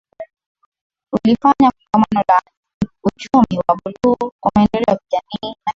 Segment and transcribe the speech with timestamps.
[1.09, 2.41] Kulifanyika Kongamano la
[3.03, 5.55] Uchumi wa Buluu kwa Maendeleo ya Kijamii na Kiuchumi